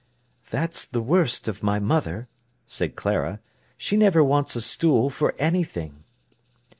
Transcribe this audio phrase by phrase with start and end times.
[0.49, 2.27] "That's the worst of my mother,"
[2.65, 3.39] said Clara.
[3.77, 6.03] "She never wants a stool for anything."